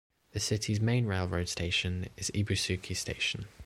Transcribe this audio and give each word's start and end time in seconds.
The 0.31 0.39
city's 0.39 0.81
main 0.81 1.05
railroad 1.05 1.47
station 1.47 2.09
is 2.17 2.31
Ibusuki 2.31 2.95
Station. 2.97 3.45